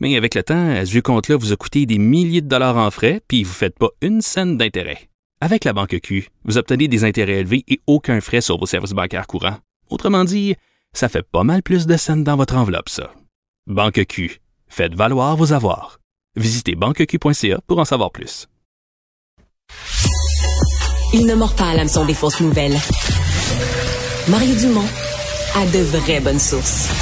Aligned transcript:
Mais 0.00 0.16
avec 0.16 0.34
le 0.34 0.42
temps, 0.42 0.84
ce 0.84 0.90
vieux 0.90 1.02
compte-là 1.02 1.36
vous 1.36 1.52
a 1.52 1.56
coûté 1.56 1.86
des 1.86 1.98
milliers 1.98 2.40
de 2.40 2.48
dollars 2.48 2.78
en 2.78 2.90
frais, 2.90 3.20
puis 3.28 3.44
vous 3.44 3.50
ne 3.50 3.54
faites 3.54 3.78
pas 3.78 3.90
une 4.00 4.22
scène 4.22 4.56
d'intérêt. 4.56 5.08
Avec 5.42 5.64
la 5.64 5.72
Banque 5.72 5.98
Q, 6.02 6.28
vous 6.44 6.58
obtenez 6.58 6.88
des 6.88 7.04
intérêts 7.04 7.40
élevés 7.40 7.64
et 7.68 7.80
aucun 7.86 8.20
frais 8.20 8.40
sur 8.40 8.58
vos 8.58 8.66
services 8.66 8.92
bancaires 8.92 9.26
courants. 9.26 9.58
Autrement 9.88 10.24
dit, 10.24 10.54
ça 10.92 11.08
fait 11.08 11.22
pas 11.22 11.44
mal 11.44 11.62
plus 11.62 11.86
de 11.86 11.96
scènes 11.96 12.24
dans 12.24 12.36
votre 12.36 12.56
enveloppe, 12.56 12.88
ça. 12.88 13.12
Banque 13.66 14.04
Q. 14.06 14.40
Faites 14.68 14.94
valoir 14.94 15.36
vos 15.36 15.52
avoirs. 15.52 16.00
Visitez 16.36 16.74
banqueq.ca 16.74 17.60
pour 17.66 17.78
en 17.78 17.84
savoir 17.84 18.10
plus. 18.10 18.46
Il 21.12 21.26
ne 21.26 21.34
mord 21.34 21.54
pas 21.56 21.70
à 21.70 21.74
l'hameçon 21.74 22.04
des 22.04 22.14
fausses 22.14 22.40
nouvelles. 22.40 22.78
Mario 24.28 24.54
Dumont 24.54 24.88
a 25.56 25.66
de 25.66 25.82
vraies 25.82 26.20
bonnes 26.20 26.38
sources. 26.38 26.99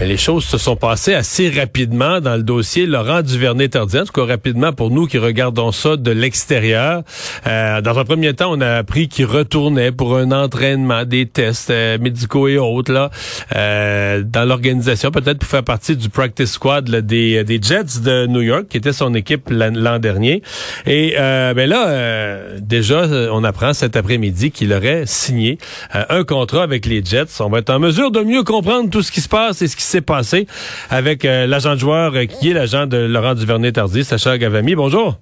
Les 0.00 0.16
choses 0.16 0.44
se 0.44 0.56
sont 0.56 0.76
passées 0.76 1.12
assez 1.12 1.50
rapidement 1.50 2.20
dans 2.20 2.34
le 2.34 2.42
dossier 2.42 2.86
Laurent 2.86 3.20
Duvernay-Tardif. 3.20 4.00
En 4.00 4.04
tout 4.06 4.12
cas, 4.12 4.24
rapidement 4.24 4.72
pour 4.72 4.90
nous 4.90 5.06
qui 5.06 5.18
regardons 5.18 5.72
ça 5.72 5.96
de 5.98 6.10
l'extérieur. 6.10 7.02
Euh, 7.46 7.82
dans 7.82 7.98
un 7.98 8.04
premier 8.04 8.32
temps, 8.32 8.50
on 8.50 8.62
a 8.62 8.76
appris 8.76 9.08
qu'il 9.08 9.26
retournait 9.26 9.92
pour 9.92 10.16
un 10.16 10.32
entraînement, 10.32 11.04
des 11.04 11.26
tests 11.26 11.68
euh, 11.68 11.98
médicaux 11.98 12.48
et 12.48 12.56
autres 12.56 12.92
là, 12.92 13.10
euh, 13.54 14.22
dans 14.24 14.46
l'organisation, 14.46 15.10
peut-être 15.10 15.38
pour 15.38 15.48
faire 15.48 15.64
partie 15.64 15.96
du 15.96 16.08
practice 16.08 16.52
squad 16.52 16.88
là, 16.88 17.02
des, 17.02 17.44
des 17.44 17.60
Jets 17.60 18.00
de 18.02 18.26
New 18.26 18.40
York, 18.40 18.68
qui 18.70 18.78
était 18.78 18.94
son 18.94 19.14
équipe 19.14 19.50
l'an 19.50 19.98
dernier. 19.98 20.42
Et 20.86 21.16
euh, 21.18 21.52
ben 21.52 21.68
là, 21.68 21.88
euh, 21.88 22.58
déjà, 22.60 23.06
on 23.32 23.44
apprend 23.44 23.74
cet 23.74 23.96
après-midi 23.96 24.50
qu'il 24.50 24.72
aurait 24.72 25.04
signé 25.04 25.58
euh, 25.94 26.04
un 26.08 26.24
contrat 26.24 26.62
avec 26.62 26.86
les 26.86 27.04
Jets. 27.04 27.40
On 27.40 27.50
va 27.50 27.58
être 27.58 27.70
en 27.70 27.78
mesure 27.78 28.10
de 28.10 28.20
mieux 28.20 28.44
comprendre 28.44 28.88
tout 28.88 29.02
ce 29.02 29.12
qui 29.12 29.20
se 29.20 29.28
passe 29.28 29.60
et 29.60 29.68
ce 29.68 29.76
qui 29.76 29.89
s'est 29.90 30.00
passé 30.00 30.46
avec 30.88 31.24
euh, 31.24 31.46
l'agent 31.46 31.74
de 31.74 31.80
joueur 31.80 32.14
euh, 32.14 32.24
qui 32.26 32.50
est 32.50 32.54
l'agent 32.54 32.86
de 32.86 32.96
Laurent 32.96 33.34
Duvernay-Tardy, 33.34 34.04
Sacha 34.04 34.38
Gavami. 34.38 34.74
Bonjour. 34.74 35.16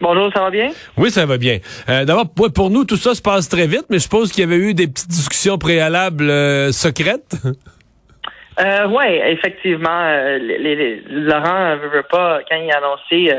Bonjour, 0.00 0.30
ça 0.34 0.40
va 0.44 0.50
bien? 0.50 0.70
Oui, 0.96 1.10
ça 1.10 1.26
va 1.26 1.36
bien. 1.36 1.58
Euh, 1.88 2.04
D'abord, 2.06 2.26
pour, 2.54 2.70
nous, 2.70 2.84
tout 2.84 2.96
ça 2.96 3.14
se 3.14 3.20
passe 3.20 3.48
très 3.48 3.66
vite, 3.66 3.84
mais 3.90 3.98
je 3.98 4.04
suppose 4.04 4.32
qu'il 4.32 4.40
y 4.40 4.46
avait 4.46 4.56
eu 4.56 4.72
des 4.72 4.86
petites 4.86 5.08
discussions 5.10 5.58
préalables 5.58 6.30
euh, 6.30 6.72
secrètes. 6.72 7.36
Euh, 8.58 8.86
oui, 8.88 9.06
effectivement. 9.24 10.04
les, 10.38 10.58
les- 10.58 11.02
Laurent 11.08 11.76
ne 11.76 11.88
veut 11.88 12.02
pas, 12.10 12.40
quand 12.46 12.56
il 12.56 12.70
a 12.70 12.76
annoncé 12.76 13.32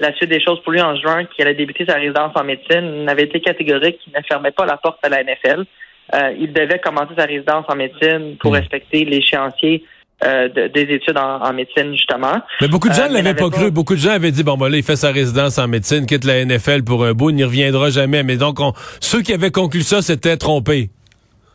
la 0.00 0.14
suite 0.14 0.30
des 0.30 0.40
choses 0.42 0.62
pour 0.62 0.72
lui 0.72 0.80
en 0.80 0.96
juin, 0.96 1.24
qu'il 1.26 1.44
allait 1.46 1.54
débuter 1.56 1.84
sa 1.84 1.96
résidence 1.96 2.32
en 2.34 2.44
médecine, 2.44 3.02
il 3.02 3.08
avait 3.08 3.24
été 3.24 3.40
catégorique 3.40 3.98
qu'il 3.98 4.14
ne 4.16 4.22
fermait 4.26 4.50
pas 4.52 4.64
la 4.64 4.78
porte 4.78 4.98
à 5.02 5.10
la 5.10 5.22
NFL. 5.24 5.64
Euh, 6.14 6.32
il 6.38 6.52
devait 6.52 6.78
commencer 6.78 7.12
sa 7.16 7.24
résidence 7.24 7.64
en 7.68 7.74
médecine 7.74 8.36
pour 8.38 8.52
Mm. 8.52 8.56
respecter 8.56 9.04
l'échéancier 9.04 9.84
euh, 10.24 10.48
de- 10.48 10.68
des 10.68 10.82
études 10.82 11.18
en, 11.18 11.40
en 11.42 11.52
médecine, 11.52 11.90
justement. 11.94 12.34
Mais 12.60 12.68
beaucoup 12.68 12.88
de 12.88 12.94
gens 12.94 13.06
Euh, 13.06 13.08
ne 13.08 13.14
mais 13.14 13.22
l'avaient 13.22 13.34
pas 13.40 13.50
cru. 13.50 13.72
Beaucoup 13.72 13.94
de 13.94 13.98
gens 13.98 14.12
avaient 14.12 14.30
dit, 14.30 14.44
bon, 14.44 14.56
ben 14.56 14.68
là, 14.68 14.76
il 14.76 14.84
fait 14.84 14.94
sa 14.94 15.10
résidence 15.10 15.58
en 15.58 15.66
médecine, 15.66 16.06
quitte 16.06 16.24
la 16.24 16.44
NFL 16.44 16.84
pour 16.84 17.04
un 17.04 17.12
bout, 17.12 17.30
il 17.30 17.36
n'y 17.36 17.42
reviendra 17.44 17.90
jamais. 17.90 18.22
Mais 18.22 18.36
donc, 18.36 18.60
on- 18.60 18.72
ceux 19.00 19.22
qui 19.22 19.32
avaient 19.32 19.50
conclu 19.50 19.80
ça 19.80 20.00
s'étaient 20.00 20.36
trompés. 20.36 20.90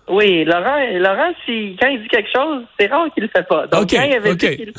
Oui, 0.09 0.43
Laurent, 0.43 0.79
Laurent 0.95 1.31
si, 1.45 1.77
quand 1.81 1.87
il 1.87 2.01
dit 2.01 2.07
quelque 2.09 2.29
chose, 2.35 2.63
c'est 2.77 2.87
rare 2.87 3.07
qu'il 3.13 3.23
le 3.23 3.29
fait 3.29 3.47
pas. 3.47 3.67
Donc, 3.67 3.89
quand 3.89 4.03
il 4.03 4.13
avait 4.13 4.35
dit 4.35 4.55
qu'il 4.57 4.73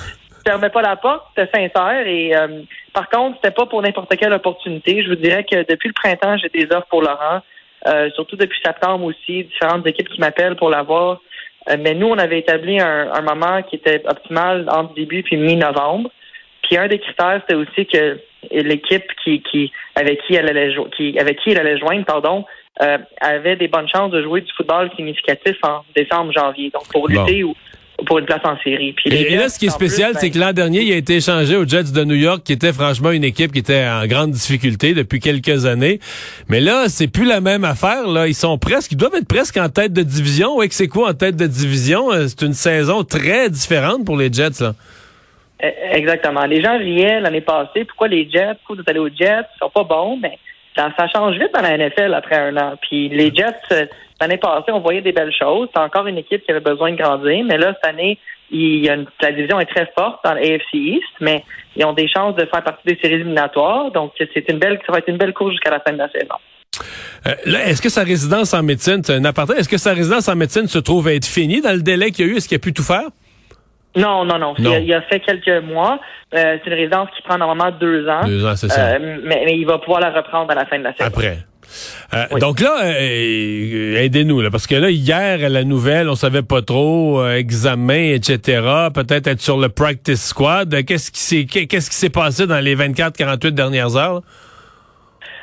fermait 0.46 0.68
pas 0.70 0.82
la 0.82 0.96
porte, 0.96 1.22
c'était 1.34 1.50
sincère. 1.54 2.06
Et 2.06 2.36
euh, 2.36 2.60
par 2.92 3.08
contre, 3.08 3.36
c'était 3.36 3.54
pas 3.54 3.64
pour 3.66 3.80
n'importe 3.80 4.14
quelle 4.16 4.32
opportunité. 4.34 5.02
Je 5.02 5.08
vous 5.08 5.16
dirais 5.16 5.44
que 5.50 5.66
depuis 5.70 5.88
le 5.88 5.94
printemps, 5.94 6.36
j'ai 6.36 6.48
des 6.50 6.66
offres 6.74 6.86
pour 6.90 7.00
Laurent. 7.00 7.40
Euh, 7.88 8.10
surtout 8.14 8.36
depuis 8.36 8.58
septembre 8.64 9.04
aussi, 9.04 9.44
différentes 9.44 9.86
équipes 9.86 10.08
qui 10.08 10.20
m'appellent 10.20 10.56
pour 10.56 10.70
l'avoir. 10.70 11.20
Euh, 11.70 11.76
mais 11.80 11.94
nous, 11.94 12.08
on 12.08 12.18
avait 12.18 12.40
établi 12.40 12.78
un, 12.80 13.10
un 13.12 13.22
moment 13.22 13.62
qui 13.62 13.76
était 13.76 14.02
optimal 14.06 14.66
entre 14.68 14.94
début 14.94 15.22
puis 15.22 15.36
mi-novembre. 15.36 16.10
Puis 16.62 16.76
un 16.76 16.88
des 16.88 16.98
critères, 16.98 17.40
c'était 17.42 17.54
aussi 17.54 17.86
que 17.86 18.18
l'équipe 18.50 19.10
qui, 19.24 19.42
qui 19.42 19.72
avec 19.94 20.20
qui 20.26 20.34
elle 20.34 20.48
allait 20.48 20.74
qui 20.96 21.18
avec 21.18 21.38
qui 21.38 21.50
elle 21.50 21.58
allait 21.58 21.78
joindre, 21.78 22.04
pardon, 22.04 22.44
euh, 22.82 22.98
avait 23.20 23.56
des 23.56 23.68
bonnes 23.68 23.88
chances 23.88 24.10
de 24.10 24.22
jouer 24.22 24.42
du 24.42 24.52
football 24.52 24.90
significatif 24.94 25.56
en 25.62 25.82
décembre, 25.96 26.32
janvier. 26.32 26.70
Donc 26.70 26.88
pour 26.92 27.08
lutter 27.08 27.42
ou 27.42 27.54
pour 28.06 28.18
une 28.18 28.26
place 28.26 28.40
en 28.44 28.56
série. 28.62 28.92
Puis 28.92 29.10
Et, 29.12 29.32
et 29.32 29.36
là, 29.36 29.48
ce 29.48 29.58
qui 29.58 29.66
est 29.66 29.70
spécial, 29.70 30.12
ben, 30.12 30.20
c'est 30.20 30.30
que 30.30 30.38
l'an 30.38 30.52
dernier, 30.52 30.82
il 30.82 30.92
a 30.92 30.96
été 30.96 31.16
échangé 31.16 31.56
aux 31.56 31.66
Jets 31.66 31.92
de 31.92 32.04
New 32.04 32.14
York, 32.14 32.42
qui 32.44 32.52
était 32.52 32.72
franchement 32.72 33.10
une 33.10 33.24
équipe 33.24 33.52
qui 33.52 33.58
était 33.58 33.86
en 33.86 34.06
grande 34.06 34.30
difficulté 34.30 34.94
depuis 34.94 35.20
quelques 35.20 35.66
années. 35.66 35.98
Mais 36.48 36.60
là, 36.60 36.84
c'est 36.88 37.08
plus 37.08 37.24
la 37.26 37.40
même 37.40 37.64
affaire. 37.64 38.06
Là, 38.06 38.28
ils 38.28 38.34
sont 38.34 38.56
presque, 38.58 38.92
ils 38.92 38.96
doivent 38.98 39.16
être 39.16 39.28
presque 39.28 39.56
en 39.56 39.68
tête 39.68 39.92
de 39.92 40.02
division. 40.02 40.56
Ouais, 40.56 40.68
que 40.68 40.74
c'est 40.74 40.88
quoi 40.88 41.10
en 41.10 41.14
tête 41.14 41.36
de 41.36 41.46
division? 41.46 42.12
Euh, 42.12 42.26
C'est 42.28 42.42
une 42.42 42.54
saison 42.54 43.02
très 43.04 43.50
différente 43.50 44.04
pour 44.04 44.16
les 44.16 44.32
Jets. 44.32 44.60
Là. 44.60 44.74
Eh, 45.60 45.96
Exactement. 45.96 46.44
Les 46.44 46.62
gens 46.62 46.78
riaient 46.78 47.20
l'année 47.20 47.40
passée. 47.40 47.84
Pourquoi 47.84 48.06
les 48.08 48.30
Jets? 48.30 48.54
Pourquoi 48.64 48.76
vous 48.76 48.90
allez 48.90 49.00
aux 49.00 49.08
Jets? 49.08 49.42
Ils 49.56 49.58
sont 49.58 49.70
pas 49.70 49.82
bons. 49.84 50.18
Mais 50.22 50.38
ça, 50.78 51.08
change 51.08 51.36
vite 51.36 51.52
dans 51.54 51.60
la 51.60 51.76
NFL 51.76 52.14
après 52.14 52.36
un 52.36 52.56
an. 52.56 52.74
Puis 52.80 53.08
les 53.08 53.34
Jets, 53.34 53.54
euh, 53.72 53.86
l'année 54.20 54.38
passée, 54.38 54.72
on 54.72 54.80
voyait 54.80 55.00
des 55.00 55.12
belles 55.12 55.34
choses. 55.36 55.68
C'est 55.74 55.80
encore 55.80 56.06
une 56.06 56.18
équipe 56.18 56.44
qui 56.44 56.50
avait 56.50 56.60
besoin 56.60 56.92
de 56.92 56.96
grandir. 56.96 57.44
Mais 57.44 57.58
là, 57.58 57.74
cette 57.74 57.90
année, 57.90 58.18
la 58.50 59.32
division 59.32 59.60
est 59.60 59.66
très 59.66 59.90
forte 59.96 60.24
dans 60.24 60.34
l'AFC 60.34 60.74
East, 60.74 61.02
mais 61.20 61.44
ils 61.76 61.84
ont 61.84 61.92
des 61.92 62.08
chances 62.08 62.34
de 62.36 62.46
faire 62.46 62.62
partie 62.62 62.86
des 62.86 62.98
séries 63.00 63.16
éliminatoires. 63.16 63.90
Donc, 63.90 64.12
c'est 64.18 64.48
une 64.48 64.58
belle, 64.58 64.78
ça 64.86 64.92
va 64.92 64.98
être 64.98 65.08
une 65.08 65.18
belle 65.18 65.34
course 65.34 65.52
jusqu'à 65.52 65.70
la 65.70 65.80
fin 65.80 65.92
de 65.92 65.98
la 65.98 66.10
saison. 66.10 66.34
Euh, 67.26 67.34
est-ce 67.66 67.82
que 67.82 67.88
sa 67.88 68.04
résidence 68.04 68.54
en 68.54 68.62
médecine, 68.62 69.00
est-ce 69.00 69.68
que 69.68 69.78
sa 69.78 69.92
résidence 69.92 70.28
en 70.28 70.36
médecine 70.36 70.68
se 70.68 70.78
trouve 70.78 71.08
à 71.08 71.14
être 71.14 71.26
finie 71.26 71.60
dans 71.60 71.72
le 71.72 71.82
délai 71.82 72.10
qu'il 72.10 72.26
y 72.26 72.28
a 72.28 72.32
eu? 72.32 72.36
Est-ce 72.36 72.48
qu'il 72.48 72.56
a 72.56 72.60
pu 72.60 72.72
tout 72.72 72.82
faire? 72.84 73.08
Non, 73.98 74.24
non, 74.24 74.38
non. 74.38 74.54
Non. 74.58 74.70
Il, 74.70 74.74
a, 74.74 74.78
il 74.80 74.94
a 74.94 75.02
fait 75.02 75.20
quelques 75.20 75.62
mois. 75.64 75.98
Euh, 76.34 76.56
c'est 76.62 76.70
une 76.70 76.76
résidence 76.76 77.08
qui 77.16 77.22
prend 77.22 77.38
normalement 77.38 77.70
deux 77.78 78.08
ans. 78.08 78.24
Deux 78.26 78.44
ans, 78.46 78.56
c'est 78.56 78.68
ça. 78.68 78.86
Euh, 78.94 79.18
mais, 79.24 79.42
mais 79.46 79.56
il 79.58 79.66
va 79.66 79.78
pouvoir 79.78 80.00
la 80.00 80.10
reprendre 80.10 80.50
à 80.50 80.54
la 80.54 80.66
fin 80.66 80.78
de 80.78 80.84
la 80.84 80.92
saison. 80.92 81.04
Après. 81.08 81.38
Euh, 82.14 82.24
Oui. 82.32 82.40
Donc 82.40 82.60
là, 82.60 82.78
euh, 82.82 83.96
aidez-nous, 83.96 84.40
là, 84.40 84.50
parce 84.50 84.66
que 84.66 84.74
là, 84.74 84.90
hier, 84.90 85.44
à 85.44 85.48
la 85.50 85.64
nouvelle, 85.64 86.08
on 86.08 86.14
savait 86.14 86.42
pas 86.42 86.62
trop, 86.62 87.20
euh, 87.20 87.36
examen, 87.36 88.12
etc., 88.14 88.62
peut-être 88.94 89.26
être 89.26 89.40
sur 89.40 89.58
le 89.58 89.68
practice 89.68 90.28
squad. 90.28 90.72
Euh, 90.72 90.82
Qu'est-ce 90.82 91.10
qui 91.10 91.20
s'est 91.20 91.44
qu'est-ce 91.44 91.90
qui 91.90 91.96
s'est 91.96 92.08
passé 92.10 92.46
dans 92.46 92.60
les 92.60 92.74
24-48 92.74 93.50
dernières 93.50 93.96
heures? 93.96 94.14
là? 94.14 94.20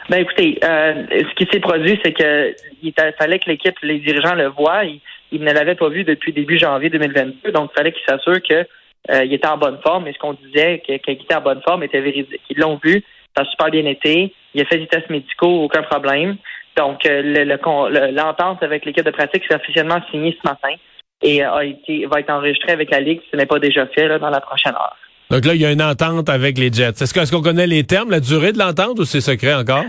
Ben 0.10 0.18
écoutez, 0.22 0.60
euh, 0.64 1.04
ce 1.10 1.36
qui 1.36 1.48
s'est 1.52 1.60
produit, 1.60 2.00
c'est 2.04 2.14
que 2.14 2.54
il 2.84 2.94
fallait 3.18 3.40
que 3.40 3.50
l'équipe, 3.50 3.76
les 3.82 4.00
dirigeants 4.00 4.36
le 4.36 4.48
voient. 4.48 4.84
Ils, 4.84 5.02
ils 5.31 5.41
ne 5.44 5.52
l'avaient 5.52 5.75
pas 5.75 5.90
vu 5.90 6.03
depuis 6.03 6.34
début 6.34 6.58
janvier 6.58 6.90
2022, 6.90 7.52
donc 7.52 7.72
il 7.74 7.78
fallait 7.78 7.91
qu'ils 7.91 8.06
s'assurent 8.08 8.41
que 8.47 8.66
euh, 9.12 9.24
il 9.25 9.34
était 9.34 9.47
en 9.47 9.58
bonne 9.58 9.80
forme. 9.84 10.08
Et 10.08 10.13
ce 10.13 10.19
qu'on 10.19 10.34
disait 10.34 10.81
qu'il 10.86 10.96
était 10.96 11.36
en 11.36 11.41
bonne 11.41 11.62
forme 11.68 11.84
était 11.84 12.02
véridique. 12.02 12.41
Ils 12.50 12.58
l'ont 12.59 12.80
vu, 12.84 13.03
ça 13.36 13.44
a 13.44 13.46
super 13.46 13.69
bien 13.69 13.86
été. 13.86 14.34
Il 14.53 14.62
a 14.62 14.66
fait 14.66 14.78
des 14.78 14.88
tests 14.88 15.09
médicaux, 15.09 15.63
aucun 15.63 15.84
problème. 15.84 16.38
Donc 16.78 17.06
euh, 17.06 17.22
le- 17.22 17.44
le 17.44 18.12
l'entente 18.12 18.62
avec 18.63 18.86
l'équipe 18.86 19.06
de 19.06 19.12
pratique 19.12 19.44
s'est 19.47 19.56
officiellement 19.56 20.00
signée 20.12 20.38
ce 20.41 20.47
matin 20.47 20.75
et 21.22 21.44
euh, 21.44 21.52
a 21.53 21.63
été 21.66 22.06
va 22.07 22.19
être 22.19 22.30
enregistrée 22.31 22.72
avec 22.74 22.92
la 22.92 23.00
ligue 23.00 23.22
si 23.22 23.28
ce 23.31 23.38
n'est 23.38 23.46
pas 23.46 23.59
déjà 23.59 23.86
fait 23.88 24.19
dans 24.19 24.30
la 24.30 24.42
prochaine 24.42 24.74
heure. 24.74 24.96
Donc 25.31 25.46
là, 25.46 25.56
il 25.56 25.62
y 25.62 25.66
a 25.66 25.72
une 25.72 25.81
entente 25.81 26.30
avec 26.30 26.57
les 26.57 26.72
Jets. 26.72 27.02
Est-ce 27.02 27.31
qu'on 27.31 27.42
connaît 27.42 27.66
les 27.68 27.84
termes, 27.84 28.12
la 28.12 28.19
durée 28.19 28.52
de 28.52 28.59
l'entente 28.59 29.00
ou 29.00 29.06
c'est 29.06 29.22
secret 29.22 29.54
encore? 29.56 29.86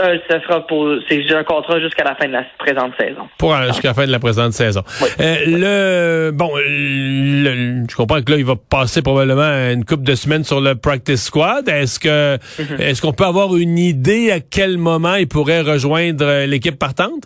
Euh, 0.00 0.16
ça 0.30 0.40
sera 0.42 0.66
pour 0.66 0.88
c'est 1.08 1.30
un 1.34 1.44
contrat 1.44 1.78
jusqu'à 1.78 2.04
la 2.04 2.14
fin 2.14 2.26
de 2.26 2.32
la 2.32 2.44
présente 2.58 2.92
saison. 2.98 3.28
Pour 3.36 3.54
euh, 3.54 3.66
jusqu'à 3.66 3.88
la 3.88 3.94
fin 3.94 4.06
de 4.06 4.10
la 4.12 4.18
présente 4.18 4.52
saison. 4.52 4.82
Oui. 5.02 5.08
Euh, 5.20 5.36
le 5.46 6.30
bon, 6.32 6.50
le- 6.56 7.84
je 7.90 7.94
comprends 7.96 8.22
que 8.22 8.30
là, 8.32 8.38
il 8.38 8.44
va 8.44 8.54
passer 8.56 9.02
probablement 9.02 9.42
une 9.70 9.84
couple 9.84 10.04
de 10.04 10.14
semaines 10.14 10.44
sur 10.44 10.60
le 10.60 10.74
practice 10.76 11.24
squad. 11.24 11.68
Est-ce 11.68 12.00
que 12.00 12.36
Mhm. 12.62 12.80
est-ce 12.80 13.02
qu'on 13.02 13.12
peut 13.12 13.24
avoir 13.26 13.54
une 13.56 13.78
idée 13.78 14.30
à 14.30 14.40
quel 14.40 14.78
moment 14.78 15.14
il 15.16 15.28
pourrait 15.28 15.60
rejoindre 15.60 16.24
euh, 16.24 16.46
l'équipe 16.46 16.78
partante? 16.78 17.24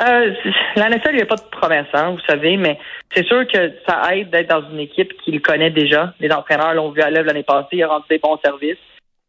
Euh, 0.00 0.32
la 0.76 0.88
NFL, 0.88 1.10
il 1.12 1.16
n'y 1.16 1.22
a 1.22 1.26
pas 1.26 1.36
de 1.36 1.42
promesse, 1.50 1.86
hein, 1.92 2.10
vous 2.12 2.20
savez, 2.26 2.56
mais 2.56 2.78
c'est 3.14 3.26
sûr 3.26 3.46
que 3.46 3.72
ça 3.86 4.02
aide 4.14 4.30
d'être 4.30 4.48
dans 4.48 4.62
une 4.70 4.78
équipe 4.80 5.12
qu'il 5.24 5.40
connaît 5.42 5.70
déjà. 5.70 6.14
Les 6.20 6.30
entraîneurs 6.30 6.72
l'ont 6.74 6.90
vu 6.90 7.02
à 7.02 7.10
l'œuvre 7.10 7.26
l'année 7.26 7.42
passée, 7.42 7.68
il 7.72 7.82
a 7.82 7.88
rendu 7.88 8.04
des 8.08 8.18
bons 8.18 8.38
services. 8.42 8.78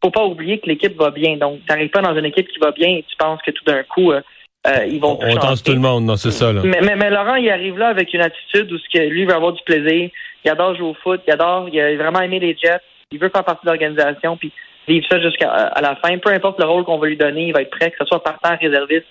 Faut 0.02 0.10
pas 0.10 0.24
oublier 0.24 0.58
que 0.58 0.66
l'équipe 0.66 0.96
va 0.96 1.10
bien. 1.10 1.36
Donc, 1.36 1.60
tu 1.60 1.66
n'arrives 1.68 1.90
pas 1.90 2.00
dans 2.00 2.16
une 2.16 2.24
équipe 2.24 2.48
qui 2.48 2.58
va 2.58 2.72
bien 2.72 2.88
et 2.88 3.04
tu 3.08 3.16
penses 3.16 3.40
que 3.42 3.50
tout 3.50 3.64
d'un 3.64 3.82
coup, 3.84 4.12
euh, 4.12 4.20
euh, 4.66 4.86
ils 4.86 5.00
vont 5.00 5.16
tout 5.16 5.26
On 5.28 5.36
tense 5.36 5.62
tout 5.62 5.72
le 5.72 5.78
monde, 5.78 6.04
non, 6.04 6.16
c'est 6.16 6.30
ça. 6.30 6.52
Là. 6.52 6.62
Mais, 6.64 6.80
mais, 6.82 6.96
mais 6.96 7.10
Laurent, 7.10 7.36
il 7.36 7.50
arrive 7.50 7.78
là 7.78 7.88
avec 7.88 8.12
une 8.12 8.20
attitude 8.20 8.72
où 8.72 8.78
ce 8.78 8.88
que 8.92 9.04
lui 9.04 9.24
veut 9.24 9.34
avoir 9.34 9.52
du 9.52 9.62
plaisir. 9.62 10.10
Il 10.44 10.50
adore 10.50 10.74
jouer 10.74 10.88
au 10.88 10.94
foot, 10.94 11.20
il 11.26 11.32
adore, 11.32 11.68
il 11.72 11.80
a 11.80 11.96
vraiment 11.96 12.20
aimé 12.20 12.40
les 12.40 12.56
Jets, 12.56 12.80
il 13.12 13.18
veut 13.18 13.28
faire 13.28 13.44
partie 13.44 13.64
de 13.64 13.70
l'organisation. 13.70 14.36
Puis 14.36 14.52
vivre 14.88 15.06
ça 15.08 15.20
jusqu'à 15.20 15.72
la 15.80 15.96
fin. 15.96 16.18
Peu 16.18 16.30
importe 16.30 16.58
le 16.58 16.66
rôle 16.66 16.84
qu'on 16.84 16.98
va 16.98 17.06
lui 17.06 17.16
donner, 17.16 17.48
il 17.48 17.52
va 17.52 17.62
être 17.62 17.70
prêt, 17.70 17.90
que 17.90 17.96
ce 18.00 18.06
soit 18.06 18.22
partant, 18.22 18.56
réserviste, 18.60 19.06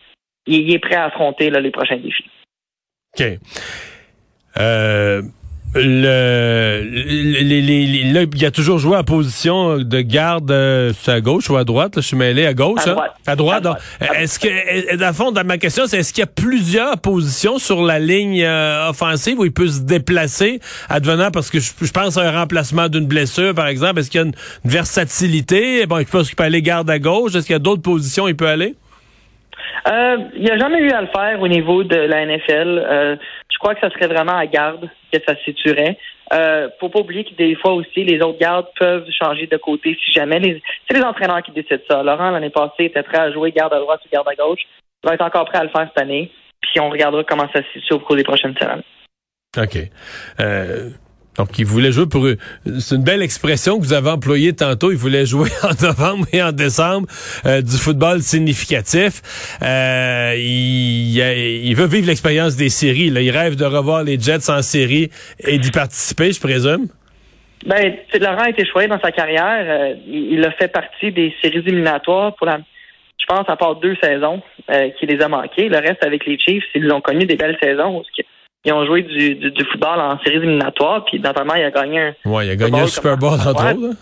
il, 0.45 0.73
est 0.73 0.79
prêt 0.79 0.95
à 0.95 1.05
affronter 1.05 1.49
les 1.49 1.71
prochains 1.71 1.97
défis. 1.97 2.29
OK. 3.17 3.25
Euh, 4.57 5.21
le, 5.73 6.83
il 8.35 8.45
a 8.45 8.51
toujours 8.51 8.77
joué 8.79 8.97
en 8.97 9.03
position 9.03 9.77
de 9.77 10.01
garde 10.01 10.51
euh, 10.51 10.91
à 11.07 11.21
gauche 11.21 11.49
ou 11.49 11.55
à 11.55 11.63
droite. 11.63 11.93
je 11.95 12.01
suis 12.01 12.17
mêlé 12.17 12.45
à 12.45 12.53
gauche. 12.53 12.85
À 12.85 12.91
hein? 12.91 12.93
droite. 12.93 13.11
À 13.25 13.35
droite. 13.35 13.81
Est-ce 14.15 14.39
que, 14.39 14.95
dans 14.97 15.13
fond, 15.13 15.31
dans 15.31 15.45
ma 15.45 15.57
question, 15.57 15.85
c'est 15.87 15.99
est-ce 15.99 16.13
qu'il 16.13 16.21
y 16.21 16.23
a 16.23 16.27
plusieurs 16.27 16.97
positions 16.97 17.57
sur 17.57 17.83
la 17.83 17.99
ligne 17.99 18.43
euh, 18.43 18.89
offensive 18.89 19.39
où 19.39 19.45
il 19.45 19.53
peut 19.53 19.67
se 19.67 19.79
déplacer, 19.79 20.59
advenant 20.89 21.31
parce 21.31 21.49
que 21.49 21.59
je, 21.59 21.91
pense 21.91 22.17
à 22.17 22.27
un 22.27 22.31
remplacement 22.31 22.89
d'une 22.89 23.05
blessure, 23.07 23.53
par 23.53 23.67
exemple. 23.67 23.99
Est-ce 23.99 24.11
qu'il 24.11 24.19
y 24.19 24.23
a 24.23 24.27
une, 24.27 24.35
versatilité? 24.65 25.85
Bon, 25.85 25.99
je 25.99 26.03
pense 26.03 26.27
qu'il 26.27 26.35
peut 26.35 26.43
aller 26.43 26.61
garde 26.61 26.89
à 26.89 26.99
gauche. 26.99 27.35
Est-ce 27.35 27.45
qu'il 27.45 27.53
y 27.53 27.55
a 27.55 27.59
d'autres 27.59 27.81
positions 27.81 28.25
où 28.25 28.27
il 28.27 28.35
peut 28.35 28.47
aller? 28.47 28.75
Euh, 29.87 30.17
il 30.35 30.43
n'a 30.43 30.57
jamais 30.57 30.79
eu 30.79 30.91
à 30.91 31.01
le 31.01 31.07
faire 31.07 31.41
au 31.41 31.47
niveau 31.47 31.83
de 31.83 31.95
la 31.95 32.25
NFL. 32.25 32.83
Euh, 32.85 33.15
je 33.51 33.57
crois 33.57 33.75
que 33.75 33.81
ça 33.81 33.89
serait 33.91 34.07
vraiment 34.07 34.35
à 34.35 34.45
garde 34.45 34.89
que 35.11 35.19
ça 35.25 35.35
se 35.35 35.43
situerait. 35.43 35.97
Euh, 36.33 36.69
faut 36.79 36.89
pas 36.89 36.99
oublier 36.99 37.25
que 37.25 37.35
des 37.35 37.55
fois 37.55 37.73
aussi, 37.73 38.03
les 38.03 38.21
autres 38.21 38.39
gardes 38.39 38.67
peuvent 38.79 39.07
changer 39.11 39.47
de 39.47 39.57
côté 39.57 39.97
si 40.03 40.11
jamais. 40.11 40.39
C'est 40.87 40.97
les 40.97 41.03
entraîneurs 41.03 41.43
qui 41.43 41.51
décident 41.51 41.81
ça. 41.89 42.03
Laurent, 42.03 42.31
l'année 42.31 42.49
passée, 42.49 42.85
était 42.85 43.03
prêt 43.03 43.19
à 43.19 43.31
jouer 43.31 43.51
garde 43.51 43.73
à 43.73 43.79
droite 43.79 44.01
ou 44.05 44.09
garde 44.11 44.27
à 44.27 44.35
gauche. 44.35 44.61
Il 45.03 45.07
va 45.07 45.15
être 45.15 45.23
encore 45.23 45.45
prêt 45.45 45.57
à 45.57 45.63
le 45.63 45.69
faire 45.69 45.87
cette 45.87 46.01
année. 46.01 46.31
Puis 46.61 46.79
on 46.79 46.89
regardera 46.89 47.23
comment 47.23 47.49
ça 47.53 47.61
se 47.61 47.79
situe 47.79 47.93
au 47.93 47.99
cours 47.99 48.15
des 48.15 48.23
prochaines 48.23 48.55
semaines. 48.55 48.83
OK. 49.57 49.77
Euh, 50.39 50.89
donc, 51.37 51.57
il 51.57 51.65
voulait 51.65 51.91
jouer 51.91 52.07
pour... 52.07 52.27
C'est 52.79 52.95
une 52.95 53.03
belle 53.03 53.21
expression 53.21 53.77
que 53.77 53.83
vous 53.83 53.93
avez 53.93 54.09
employée 54.09 54.53
tantôt. 54.53 54.91
Il 54.91 54.97
voulait 54.97 55.25
jouer 55.25 55.49
en 55.63 55.81
novembre 55.81 56.25
et 56.33 56.43
en 56.43 56.51
décembre 56.51 57.07
euh, 57.45 57.61
du 57.61 57.77
football 57.77 58.21
significatif. 58.21 59.21
Euh, 59.63 60.33
il, 60.37 61.17
il, 61.17 61.75
veut 61.75 61.87
vivre 61.87 62.07
l'expérience 62.07 62.57
des 62.57 62.69
séries. 62.69 63.09
Là. 63.09 63.21
Il 63.21 63.31
rêve 63.31 63.55
de 63.55 63.65
revoir 63.65 64.03
les 64.03 64.19
Jets 64.19 64.49
en 64.49 64.61
série 64.61 65.09
et 65.39 65.57
d'y 65.57 65.71
participer, 65.71 66.33
je 66.33 66.39
présume? 66.41 66.87
Ben, 67.65 67.95
Laurent 68.19 68.43
a 68.43 68.49
été 68.49 68.65
choisi 68.65 68.89
dans 68.89 68.99
sa 68.99 69.11
carrière. 69.11 69.65
Euh, 69.67 69.93
il 70.07 70.43
a 70.43 70.51
fait 70.51 70.67
partie 70.67 71.11
des 71.11 71.33
séries 71.41 71.59
éliminatoires 71.59 72.35
pour 72.35 72.47
la... 72.47 72.59
Je 73.19 73.25
pense 73.27 73.47
à 73.47 73.55
part 73.55 73.75
deux 73.75 73.95
saisons 74.01 74.41
euh, 74.69 74.89
qui 74.99 75.05
les 75.05 75.21
a 75.21 75.29
manquées. 75.29 75.69
Le 75.69 75.77
reste 75.77 76.03
avec 76.03 76.25
les 76.25 76.37
Chiefs, 76.39 76.65
ils 76.75 76.91
ont 76.91 77.01
connu 77.01 77.25
des 77.25 77.35
belles 77.35 77.57
saisons 77.61 78.03
ils 78.63 78.73
ont 78.73 78.85
joué 78.85 79.01
du, 79.01 79.35
du, 79.35 79.65
football 79.65 79.99
en 79.99 80.19
séries 80.19 80.37
éliminatoires, 80.37 81.03
puis 81.05 81.19
notamment, 81.19 81.55
il 81.55 81.63
a 81.63 81.71
gagné 81.71 81.99
un. 81.99 82.13
Ouais, 82.25 82.47
il 82.47 82.51
a 82.51 82.55
gagné 82.55 82.81
un 82.81 82.87
Super 82.87 83.17
Bowl, 83.17 83.33
entre 83.33 83.49
autres. 83.49 83.95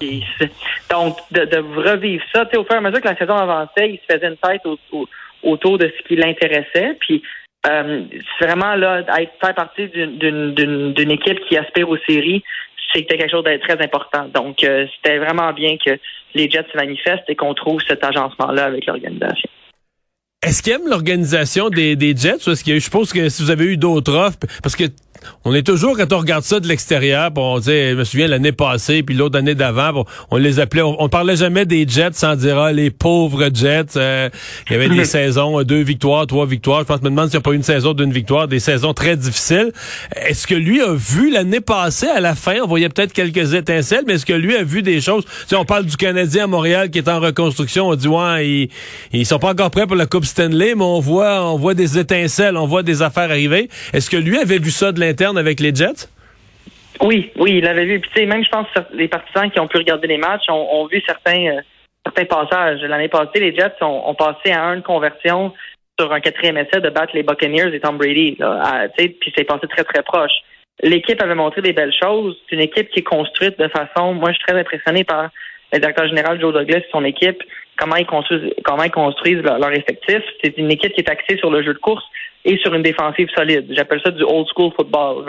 Donc, 0.92 1.18
de, 1.32 1.46
de 1.46 1.90
revivre 1.90 2.24
ça, 2.34 2.46
tu 2.46 2.52
sais, 2.52 2.58
au 2.58 2.66
fur 2.66 2.74
et 2.74 2.78
à 2.78 2.82
mesure 2.82 3.02
que 3.02 3.08
la 3.08 3.18
saison 3.18 3.36
avançait, 3.36 3.90
il 3.90 4.00
se 4.00 4.14
faisait 4.14 4.28
une 4.28 4.38
tête 4.38 4.62
autour 5.44 5.78
de 5.78 5.92
ce 5.98 6.08
qui 6.08 6.18
l'intéressait, 6.18 6.98
puis 7.00 7.24
euh, 7.68 8.04
vraiment 8.42 8.76
là, 8.76 9.00
être 9.00 9.32
faire 9.42 9.56
partie 9.56 9.88
d'une 9.88 11.12
équipe 11.12 11.40
qui 11.48 11.58
aspire 11.58 11.90
aux 11.90 11.98
séries, 12.08 12.44
c'était 12.94 13.18
quelque 13.18 13.32
chose 13.32 13.44
de 13.44 13.58
très 13.58 13.82
important. 13.84 14.30
Donc, 14.34 14.64
euh, 14.64 14.88
c'était 14.96 15.20
vraiment 15.20 15.54
bien 15.54 15.78
que 15.78 15.92
les 16.34 16.50
Jets 16.50 16.66
se 16.72 16.78
manifestent 16.78 17.30
et 17.30 17.36
qu'on 17.36 17.54
trouve 17.54 17.82
cet 17.88 18.04
agencement-là 18.04 18.66
avec 18.66 18.86
l'organisation. 18.86 19.50
Est-ce 20.42 20.64
qu'il 20.64 20.72
aime 20.72 20.88
l'organisation 20.88 21.70
des, 21.70 21.98
des 21.98 22.16
Jets 22.16 22.48
ou 22.48 22.52
est-ce 22.52 22.64
eu, 22.64 22.76
je 22.76 22.80
suppose 22.80 23.12
que 23.12 23.28
si 23.28 23.44
vous 23.44 23.50
avez 23.52 23.66
eu 23.66 23.78
d'autres 23.78 24.14
offres, 24.14 24.38
parce 24.64 24.78
que 24.78 24.86
on 25.46 25.54
est 25.54 25.64
toujours, 25.64 25.98
quand 25.98 26.12
on 26.14 26.20
regarde 26.20 26.44
ça 26.44 26.60
de 26.60 26.68
l'extérieur, 26.68 27.32
on 27.36 27.60
dit, 27.60 27.72
je 27.72 27.96
me 27.96 28.04
souviens 28.04 28.28
l'année 28.28 28.52
passée, 28.52 29.04
puis 29.04 29.16
l'autre 29.16 29.38
année 29.38 29.56
d'avant, 29.56 30.06
on 30.32 30.38
les 30.38 30.60
appelait, 30.60 30.82
on, 30.82 31.10
parlait 31.10 31.36
jamais 31.36 31.66
des 31.66 31.88
Jets 31.88 32.14
sans 32.14 32.36
dire, 32.36 32.58
ah, 32.58 32.72
les 32.72 32.92
pauvres 32.92 33.50
Jets. 33.54 33.98
Euh, 33.98 34.30
il 34.70 34.74
y 34.74 34.76
avait 34.76 34.90
des 34.90 35.06
saisons, 35.06 35.62
deux 35.64 35.82
victoires, 35.82 36.28
trois 36.28 36.46
victoires. 36.46 36.82
Je 36.82 36.86
pense, 36.86 37.02
me 37.02 37.10
demande 37.10 37.30
s'il 37.30 37.38
n'y 37.38 37.42
a 37.42 37.42
pas 37.42 37.52
eu 37.52 37.56
une 37.56 37.64
saison 37.64 37.94
d'une 37.94 38.12
victoire, 38.12 38.48
des 38.48 38.60
saisons 38.60 38.94
très 38.94 39.16
difficiles. 39.16 39.72
Est-ce 40.16 40.46
que 40.46 40.56
lui 40.56 40.82
a 40.82 40.94
vu 40.94 41.32
l'année 41.32 41.62
passée, 41.62 42.08
à 42.08 42.20
la 42.20 42.36
fin, 42.36 42.58
on 42.64 42.68
voyait 42.68 42.90
peut-être 42.90 43.14
quelques 43.14 43.54
étincelles, 43.54 44.04
mais 44.08 44.14
est-ce 44.14 44.26
que 44.26 44.34
lui 44.34 44.56
a 44.56 44.64
vu 44.64 44.82
des 44.82 45.02
choses? 45.02 45.24
Si 45.48 45.56
on 45.56 45.66
parle 45.66 45.86
du 45.86 45.98
Canadien 45.98 46.46
à 46.46 46.48
Montréal 46.48 46.90
qui 46.90 47.00
est 47.00 47.10
en 47.10 47.20
reconstruction, 47.20 47.88
on 47.88 47.96
dit, 47.96 48.08
ouais, 48.08 48.48
ils, 48.48 48.70
ils 49.14 49.26
sont 49.26 49.40
pas 49.40 49.52
encore 49.52 49.72
prêts 49.72 49.88
pour 49.88 49.96
la 49.96 50.06
Coupe 50.06 50.26
Stanley, 50.26 50.76
mais 50.76 50.84
on 50.84 51.00
voit, 51.00 51.44
on 51.46 51.58
voit 51.58 51.74
des 51.74 51.98
étincelles, 51.98 52.58
on 52.58 52.68
voit 52.68 52.84
des 52.84 53.02
affaires 53.02 53.30
arriver. 53.30 53.70
Est-ce 53.94 54.10
que 54.10 54.18
lui 54.18 54.38
avait 54.38 54.60
vu 54.60 54.72
ça 54.72 54.92
de 54.92 55.00
interne 55.10 55.38
avec 55.38 55.60
les 55.60 55.74
Jets? 55.74 56.08
Oui, 57.02 57.32
oui, 57.38 57.58
il 57.58 57.64
l'avait 57.64 57.86
vu. 57.86 58.00
Puis, 58.00 58.26
même, 58.26 58.44
je 58.44 58.50
pense 58.50 58.68
les 58.94 59.08
partisans 59.08 59.50
qui 59.50 59.60
ont 59.60 59.68
pu 59.68 59.78
regarder 59.78 60.08
les 60.08 60.18
matchs 60.18 60.50
ont, 60.50 60.86
vu 60.88 61.02
certains, 61.06 61.58
euh, 61.58 61.62
certains 62.06 62.26
passages. 62.26 62.82
L'année 62.82 63.08
passée, 63.08 63.40
les 63.40 63.56
Jets 63.56 63.82
ont, 63.82 64.14
passé 64.16 64.52
à 64.52 64.64
une 64.74 64.82
conversion 64.82 65.54
sur 66.00 66.12
un 66.12 66.20
quatrième 66.20 66.58
essai 66.58 66.82
de 66.82 66.90
battre 66.90 67.16
les 67.16 67.24
Buccaneers 67.24 67.74
et 67.74 67.80
Tom 67.80 67.98
Brady. 67.98 68.38
puis 68.98 69.34
c'est 69.36 69.44
passé 69.44 69.68
très, 69.68 69.84
très 69.84 70.04
proche. 70.04 70.32
L'équipe 70.82 71.22
avait 71.22 71.36
montré 71.36 71.62
des 71.62 71.74
belles 71.74 71.94
choses. 71.94 72.38
C'est 72.50 72.56
une 72.56 72.62
équipe 72.62 72.90
qui 72.90 73.00
est 73.00 73.04
construite 73.04 73.60
de 73.60 73.68
façon... 73.68 74.14
Moi, 74.14 74.32
je 74.32 74.38
suis 74.38 74.46
très 74.48 74.60
impressionné 74.60 75.04
par 75.04 75.30
le 75.72 75.80
directeur 75.80 76.08
général 76.08 76.40
Joe 76.40 76.54
Douglas 76.54 76.80
et 76.80 76.86
son 76.92 77.04
équipe, 77.06 77.42
comment 77.78 77.96
ils 77.96 78.06
construisent, 78.06 78.54
comment 78.64 78.84
ils 78.84 78.92
construisent 78.92 79.42
leur, 79.42 79.72
effectif. 79.72 80.22
C'est 80.44 80.58
une 80.58 80.72
équipe 80.72 80.94
qui 80.94 81.02
est 81.02 81.10
axée 81.10 81.38
sur 81.38 81.50
le 81.50 81.64
jeu 81.64 81.74
de 81.74 81.80
course 81.80 82.04
et 82.46 82.58
sur 82.58 82.74
une 82.74 82.84
défensive 82.84 83.30
solide. 83.36 83.68
J'appelle 83.72 84.02
ça 84.04 84.12
du 84.12 84.24
old 84.24 84.48
school 84.54 84.72
football. 84.76 85.26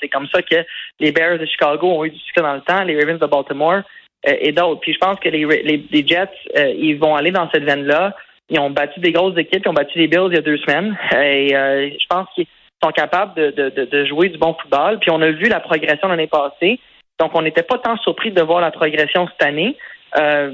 C'est 0.00 0.08
comme 0.08 0.28
ça 0.28 0.42
que 0.42 0.56
les 1.00 1.12
Bears 1.12 1.38
de 1.38 1.46
Chicago 1.46 1.88
ont 1.88 2.04
eu 2.04 2.10
du 2.10 2.18
succès 2.18 2.40
dans 2.40 2.54
le 2.54 2.60
temps, 2.60 2.82
les 2.84 2.98
Ravens 2.98 3.18
de 3.18 3.26
Baltimore 3.26 3.82
euh, 4.26 4.34
et 4.40 4.52
d'autres. 4.52 4.80
Puis 4.80 4.94
je 4.94 4.98
pense 4.98 5.18
que 5.20 5.28
les, 5.28 5.44
les, 5.44 6.06
Jets, 6.06 6.28
euh, 6.56 6.72
ils 6.76 6.98
vont 6.98 7.14
aller 7.14 7.30
dans 7.30 7.48
cette 7.50 7.64
veine-là. 7.64 8.14
Ils 8.50 8.58
ont 8.58 8.70
battu 8.70 9.00
des 9.00 9.12
grosses 9.12 9.36
équipes, 9.36 9.62
ils 9.64 9.68
ont 9.68 9.74
battu 9.74 9.98
les 9.98 10.08
Bills 10.08 10.28
il 10.30 10.34
y 10.34 10.38
a 10.38 10.42
deux 10.42 10.56
semaines. 10.58 10.96
Et 11.12 11.54
euh, 11.54 11.90
je 11.90 12.06
pense 12.08 12.26
qu'ils 12.34 12.46
sont 12.82 12.90
capables 12.90 13.34
de, 13.34 13.50
de, 13.50 13.84
de, 13.84 14.04
jouer 14.06 14.28
du 14.28 14.38
bon 14.38 14.54
football. 14.54 14.98
Puis 15.00 15.10
on 15.10 15.20
a 15.20 15.30
vu 15.30 15.48
la 15.48 15.60
progression 15.60 16.08
l'année 16.08 16.28
passée. 16.28 16.80
Donc 17.18 17.32
on 17.34 17.42
n'était 17.42 17.62
pas 17.62 17.78
tant 17.78 17.96
surpris 17.98 18.30
de 18.30 18.42
voir 18.42 18.60
la 18.60 18.70
progression 18.70 19.28
cette 19.28 19.46
année. 19.46 19.76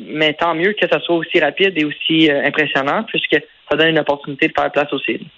mais 0.01 0.35
tant 0.35 0.55
mieux 0.55 0.73
que 0.73 0.89
ça 0.89 1.01
soit 1.01 1.17
aussi 1.17 1.39
rapide 1.41 1.75
et 1.77 1.85
aussi 1.85 2.31
impressionnant, 2.31 3.05
puisque 3.05 3.37
ça 3.71 3.77
donne 3.77 3.91
une 3.91 3.99
opportunité 4.01 4.49
de 4.49 4.53
faire 4.57 4.71
place 4.71 4.93
aux 4.93 4.99
séries. 4.99 5.29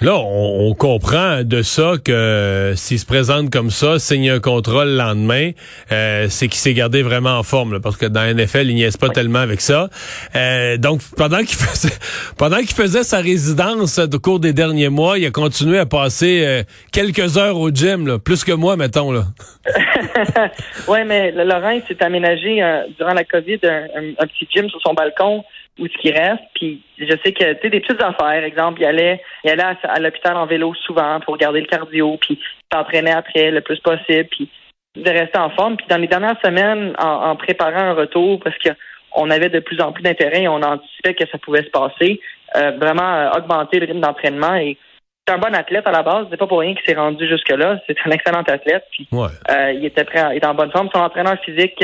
Là, 0.00 0.16
on, 0.16 0.74
comprend 0.74 1.42
de 1.44 1.62
ça 1.62 1.94
que 2.04 2.12
euh, 2.12 2.74
s'il 2.74 2.98
se 2.98 3.06
présente 3.06 3.50
comme 3.50 3.70
ça, 3.70 3.98
signe 3.98 4.28
un 4.28 4.40
contrat 4.40 4.84
le 4.84 4.96
lendemain, 4.96 5.52
euh, 5.92 6.26
c'est 6.28 6.48
qu'il 6.48 6.58
s'est 6.58 6.74
gardé 6.74 7.02
vraiment 7.02 7.38
en 7.38 7.42
forme, 7.42 7.80
parce 7.80 7.96
que 7.96 8.06
dans 8.06 8.20
la 8.20 8.34
NFL, 8.34 8.68
il 8.68 8.74
n'y 8.74 8.82
est 8.82 9.00
pas 9.00 9.08
tellement 9.08 9.38
avec 9.38 9.60
ça. 9.60 9.88
Euh, 10.34 10.76
donc, 10.76 11.00
pendant 11.16 11.38
qu'il 11.38 11.56
faisait, 11.56 11.94
pendant 12.36 12.58
qu'il 12.58 12.74
faisait 12.74 13.04
sa 13.04 13.18
résidence 13.18 13.98
au 13.98 14.18
cours 14.18 14.40
des 14.40 14.52
derniers 14.52 14.88
mois, 14.88 15.18
il 15.18 15.26
a 15.26 15.30
continué 15.30 15.78
à 15.78 15.86
passer 15.86 16.64
quelques 16.92 17.38
heures 17.38 17.58
au 17.58 17.70
gym, 17.70 18.18
plus 18.18 18.44
que 18.44 18.52
moi, 18.52 18.76
mettons. 18.76 19.12
Là. 19.12 19.24
oui, 20.88 20.98
mais 21.06 21.30
Laurent 21.32 21.78
s'est 21.88 22.02
aménagé 22.02 22.62
durant 22.98 23.14
la 23.14 23.24
COVID 23.24 23.60
un, 23.64 24.26
petit 24.26 24.48
gym 24.52 24.68
sur 24.68 24.80
son 24.82 24.94
balcon 24.94 25.44
où 25.78 25.86
ce 25.86 25.98
qui 25.98 26.10
reste. 26.10 26.42
Puis 26.54 26.82
je 26.98 27.16
sais 27.24 27.32
que 27.32 27.52
tu 27.54 27.60
sais 27.62 27.70
des 27.70 27.80
petites 27.80 28.02
affaires, 28.02 28.44
exemple, 28.44 28.80
il 28.80 28.86
allait, 28.86 29.20
il 29.44 29.50
allait 29.50 29.76
à, 29.82 30.00
l'hôpital 30.00 30.36
en 30.36 30.46
vélo 30.46 30.74
souvent 30.74 31.20
pour 31.20 31.36
garder 31.36 31.60
le 31.60 31.66
cardio, 31.66 32.16
puis 32.20 32.38
s'entraînait 32.72 33.12
après 33.12 33.50
le 33.50 33.60
plus 33.60 33.80
possible, 33.80 34.28
puis 34.30 34.48
de 34.96 35.10
rester 35.10 35.38
en 35.38 35.50
forme. 35.50 35.76
Puis 35.76 35.86
dans 35.88 35.98
les 35.98 36.06
dernières 36.06 36.40
semaines, 36.44 36.94
en, 36.98 37.34
préparant 37.36 37.90
un 37.90 37.94
retour, 37.94 38.40
parce 38.40 38.56
qu'on 38.58 39.30
avait 39.30 39.48
de 39.48 39.60
plus 39.60 39.80
en 39.80 39.92
plus 39.92 40.02
d'intérêt 40.02 40.42
et 40.42 40.48
on 40.48 40.62
anticipait 40.62 41.14
que 41.14 41.28
ça 41.30 41.38
pouvait 41.38 41.64
se 41.64 41.70
passer, 41.70 42.20
euh, 42.56 42.72
vraiment 42.80 43.14
euh, 43.14 43.30
augmenter 43.36 43.80
le 43.80 43.86
rythme 43.86 44.00
d'entraînement 44.00 44.54
et 44.54 44.78
c'est 45.26 45.34
un 45.34 45.38
bon 45.38 45.54
athlète 45.54 45.88
à 45.88 45.90
la 45.90 46.02
base, 46.02 46.26
c'est 46.30 46.36
pas 46.36 46.46
pour 46.46 46.60
rien 46.60 46.74
qu'il 46.74 46.84
s'est 46.84 47.00
rendu 47.00 47.26
jusque-là. 47.26 47.80
C'est 47.86 47.96
un 48.04 48.10
excellent 48.10 48.42
athlète. 48.42 48.84
Puis, 48.90 49.08
euh, 49.14 49.72
il 49.72 49.82
était 49.86 50.04
prêt, 50.04 50.22
il 50.32 50.36
était 50.36 50.46
en 50.46 50.54
bonne 50.54 50.70
forme. 50.70 50.90
Son 50.94 51.00
entraîneur 51.00 51.38
physique 51.42 51.82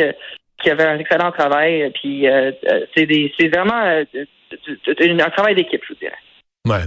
qui 0.62 0.70
avait 0.70 0.84
un 0.84 0.98
excellent 0.98 1.32
travail. 1.32 1.90
Puis 2.00 2.28
euh, 2.28 2.52
euh, 2.70 2.80
c'est 2.94 3.48
vraiment 3.48 3.82
euh, 3.82 4.04
un 4.12 5.30
travail 5.30 5.54
d'équipe, 5.54 5.80
je 5.88 5.94
vous 5.94 6.00
dirais. 6.00 6.14
Ouais. 6.68 6.84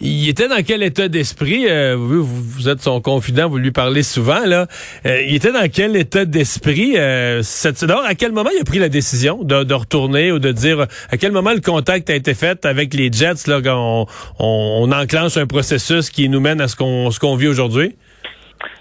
Il 0.00 0.28
était 0.28 0.46
dans 0.46 0.62
quel 0.64 0.80
état 0.84 1.08
d'esprit 1.08 1.66
vous, 1.96 2.22
vous, 2.22 2.68
êtes 2.68 2.80
son 2.80 3.00
confident, 3.00 3.48
vous 3.48 3.58
lui 3.58 3.72
parlez 3.72 4.04
souvent 4.04 4.46
là. 4.46 4.68
il 5.04 5.34
était 5.34 5.50
dans 5.50 5.68
quel 5.68 5.96
état 5.96 6.24
d'esprit 6.24 6.94
cette 7.42 7.82
à 7.82 8.14
quel 8.14 8.30
moment 8.30 8.50
il 8.54 8.60
a 8.60 8.64
pris 8.64 8.78
la 8.78 8.88
décision 8.88 9.42
de, 9.42 9.74
retourner 9.74 10.30
ou 10.30 10.38
de 10.38 10.52
dire 10.52 10.82
à 11.10 11.16
quel 11.16 11.32
moment 11.32 11.52
le 11.52 11.60
contact 11.60 12.10
a 12.10 12.14
été 12.14 12.32
fait 12.32 12.64
avec 12.64 12.94
les 12.94 13.10
Jets 13.10 13.48
là 13.48 13.60
quand 13.60 14.06
on, 14.38 14.92
enclenche 14.92 15.36
un 15.36 15.48
processus 15.48 16.10
qui 16.10 16.28
nous 16.28 16.38
mène 16.38 16.60
à 16.60 16.68
ce 16.68 16.76
qu'on 16.76 17.10
ce 17.10 17.18
qu'on 17.18 17.34
vit 17.34 17.48
aujourd'hui? 17.48 17.96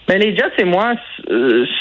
Mais 0.07 0.19
ben, 0.19 0.21
les 0.21 0.37
Jets 0.37 0.53
et 0.59 0.65
moi 0.65 0.93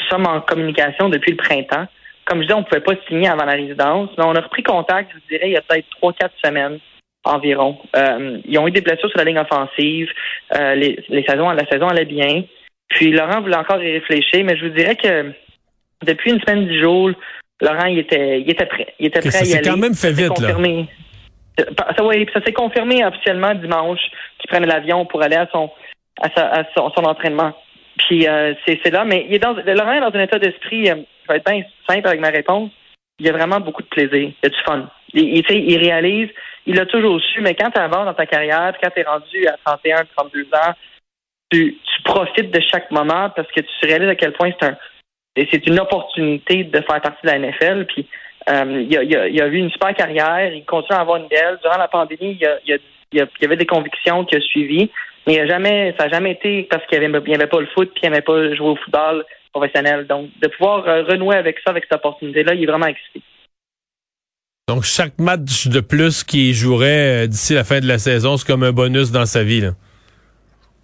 sommes 0.09 0.27
en 0.27 0.41
communication 0.41 1.11
depuis 1.11 1.33
le 1.33 1.37
printemps 1.37 1.87
comme 2.27 2.43
je 2.43 2.49
dis, 2.49 2.53
on 2.53 2.61
ne 2.61 2.65
pouvait 2.65 2.81
pas 2.81 2.95
signer 3.09 3.29
avant 3.29 3.45
la 3.45 3.53
résidence. 3.53 4.11
Mais 4.19 4.25
on 4.25 4.35
a 4.35 4.41
repris 4.41 4.63
contact, 4.63 5.11
je 5.11 5.15
vous 5.15 5.27
dirais, 5.31 5.49
il 5.49 5.53
y 5.53 5.57
a 5.57 5.63
peut-être 5.63 5.89
trois, 5.91 6.13
quatre 6.13 6.35
semaines 6.45 6.79
environ. 7.25 7.79
Euh, 7.97 8.39
ils 8.45 8.59
ont 8.59 8.69
eu 8.69 8.73
des 8.73 8.81
blessures 8.81 9.09
sur 9.09 9.19
la 9.19 9.25
ligne 9.25 9.39
offensive. 9.39 10.09
Euh, 10.55 10.75
les, 10.75 11.25
saisons, 11.29 11.51
la 11.51 11.67
saison 11.67 11.89
allait 11.89 12.05
bien. 12.05 12.45
Puis 12.89 13.11
Laurent 13.13 13.41
voulait 13.41 13.57
encore 13.57 13.83
y 13.83 13.93
réfléchir, 13.93 14.45
mais 14.45 14.57
je 14.57 14.67
vous 14.67 14.75
dirais 14.75 14.97
que 14.97 15.33
depuis 16.05 16.33
une 16.33 16.41
semaine, 16.41 16.69
dix 16.69 16.81
jours, 16.81 17.11
Laurent, 17.61 17.87
il 17.87 18.01
était, 18.01 18.41
il 18.41 18.51
était 18.51 18.67
prêt. 18.67 18.87
Il 18.99 19.07
était 19.07 19.21
prêt 19.21 19.37
à 19.37 19.45
y 19.45 19.53
aller. 19.55 19.65
C'est 19.65 19.71
quand 19.71 19.77
même 19.77 19.95
fait 19.95 20.13
vite, 20.13 20.39
là. 20.39 20.57
Ça, 21.59 22.05
ça 22.05 22.45
s'est 22.45 22.53
confirmé 22.53 23.05
officiellement 23.05 23.55
dimanche 23.55 24.01
qu'il 24.39 24.51
prenait 24.51 24.67
l'avion 24.67 25.07
pour 25.07 25.23
aller 25.23 25.37
à 25.37 25.49
son 25.51 25.71
à, 26.21 26.65
son, 26.77 27.05
entraînement. 27.05 27.55
Puis 27.99 28.27
euh, 28.27 28.53
c'est 28.67 28.91
là, 28.91 29.05
mais 29.05 29.27
il 29.29 29.35
est 29.35 29.39
dans, 29.39 29.55
Laurent 29.55 29.93
est 29.93 30.01
dans 30.01 30.19
un 30.19 30.23
état 30.23 30.39
d'esprit, 30.39 30.91
je 31.27 31.33
vais 31.33 31.39
être 31.39 31.51
bien 31.51 31.63
simple 31.89 32.07
avec 32.07 32.21
ma 32.21 32.31
réponse. 32.31 32.71
Il 33.19 33.27
y 33.27 33.29
a 33.29 33.33
vraiment 33.33 33.61
beaucoup 33.61 33.83
de 33.83 33.89
plaisir. 33.89 34.31
Il 34.31 34.35
y 34.43 34.47
a 34.47 34.49
du 34.49 34.63
fun. 34.65 34.89
Il, 35.15 35.79
réalise, 35.79 36.29
il 36.67 36.79
a 36.79 36.87
toujours 36.87 37.21
su, 37.21 37.41
mais 37.41 37.55
quand 37.55 37.71
tu 37.71 37.81
avances 37.81 38.05
dans 38.05 38.15
ta 38.15 38.27
carrière, 38.27 38.75
quand 38.83 38.91
tu 38.91 39.01
es 39.01 39.05
rendu 39.05 39.47
à 39.47 39.57
31, 39.65 40.05
32 40.17 40.43
ans, 40.53 40.75
tu, 41.51 41.77
profites 42.05 42.51
de 42.51 42.61
chaque 42.61 42.91
moment 42.91 43.31
parce 43.31 43.51
que 43.51 43.61
tu 43.61 43.87
réalises 43.87 44.09
à 44.09 44.15
quel 44.15 44.33
point 44.33 44.51
c'est 44.61 44.69
un 44.69 44.77
c'est 45.51 45.67
une 45.67 45.79
opportunité 45.81 46.65
de 46.65 46.81
faire 46.81 47.01
partie 47.01 47.21
de 47.25 47.31
la 47.31 47.39
NFL. 47.39 47.85
Puis 47.87 48.07
euh, 48.49 48.87
il, 48.89 49.41
a, 49.43 49.47
eu 49.49 49.57
une 49.57 49.71
super 49.71 49.95
carrière, 49.95 50.53
il 50.53 50.65
continue 50.65 50.97
à 50.97 51.01
avoir 51.01 51.19
une 51.19 51.29
belle. 51.29 51.59
Durant 51.63 51.77
la 51.77 51.89
pandémie, 51.89 52.39
il, 52.41 52.81
y 53.13 53.45
avait 53.45 53.57
des 53.57 53.67
convictions 53.67 54.25
qu'il 54.25 54.39
a 54.39 54.41
suivies, 54.41 54.91
mais 55.27 55.35
il 55.35 55.49
jamais, 55.49 55.95
ça 55.99 56.07
n'a 56.07 56.15
jamais 56.15 56.33
été 56.33 56.63
parce 56.71 56.87
qu'il 56.87 56.99
n'y 57.01 57.05
avait, 57.05 57.35
avait, 57.35 57.47
pas 57.47 57.61
le 57.61 57.67
foot 57.75 57.91
puis 57.93 58.03
il 58.03 58.11
n'aimait 58.11 58.23
pas 58.23 58.55
jouer 58.55 58.69
au 58.69 58.77
football 58.77 59.25
Donc, 60.09 60.31
de 60.41 60.49
pouvoir 60.49 60.87
euh, 60.87 61.05
renouer 61.05 61.37
avec 61.37 61.57
ça, 61.65 61.71
avec 61.71 61.85
cette 61.85 61.99
opportunité-là, 61.99 62.55
il 62.55 62.63
est 62.63 62.67
vraiment 62.67 62.87
excité. 62.87 63.23
Donc, 64.69 64.83
chaque 64.83 65.19
match 65.19 65.69
de 65.69 65.81
plus 65.81 66.25
qu'il 66.25 66.53
jouerait 66.53 67.25
euh, 67.25 67.27
d'ici 67.27 67.55
la 67.55 67.65
fin 67.65 67.81
de 67.81 67.87
la 67.87 67.99
saison, 67.99 68.37
c'est 68.37 68.47
comme 68.47 68.65
un 68.65 68.73
bonus 68.73 69.13
dans 69.13 69.27
sa 69.27 69.45
vie. 69.45 69.61
Là. 69.61 69.71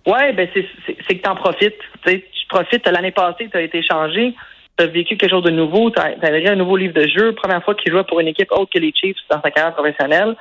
Ouais, 0.06 0.32
ben 0.32 0.48
c'est 0.54 0.62
que 0.62 1.22
tu 1.22 1.28
en 1.28 1.36
profites. 1.36 1.78
Tu 2.06 2.22
profites. 2.48 2.86
L'année 2.86 3.12
passée, 3.12 3.48
tu 3.50 3.56
as 3.56 3.62
été 3.62 3.82
changé 3.82 4.34
tu 4.76 4.84
as 4.84 4.86
vécu 4.86 5.16
quelque 5.16 5.30
chose 5.30 5.44
de 5.44 5.50
nouveau, 5.50 5.90
tu 5.90 6.00
as, 6.00 6.50
un 6.50 6.56
nouveau 6.56 6.76
livre 6.76 6.94
de 6.94 7.06
jeu, 7.06 7.34
première 7.34 7.62
fois 7.64 7.74
qu'il 7.74 7.92
jouait 7.92 8.04
pour 8.04 8.20
une 8.20 8.28
équipe 8.28 8.50
autre 8.52 8.70
que 8.72 8.78
les 8.78 8.92
Chiefs 8.94 9.16
dans 9.30 9.40
sa 9.42 9.50
carrière 9.50 9.74
professionnelle. 9.74 10.34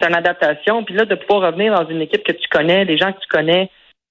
C'est 0.00 0.08
une 0.08 0.14
adaptation. 0.14 0.84
Puis 0.84 0.94
là, 0.94 1.04
de 1.04 1.14
pouvoir 1.14 1.52
revenir 1.52 1.74
dans 1.74 1.88
une 1.88 2.00
équipe 2.00 2.24
que 2.24 2.32
tu 2.32 2.48
connais, 2.48 2.84
des 2.84 2.98
gens 2.98 3.12
que 3.12 3.20
tu 3.20 3.28
connais, 3.28 3.70